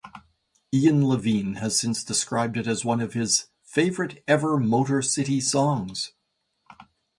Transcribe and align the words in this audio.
Ian 0.73 1.07
Levine 1.07 1.57
has 1.57 1.77
since 1.79 2.03
described 2.03 2.57
it 2.57 2.65
as 2.65 2.83
one 2.83 3.01
of 3.01 3.13
his 3.13 3.49
"favourite 3.61 4.23
ever 4.27 4.57
Motorcity 4.57 5.39
songs". 5.39 6.13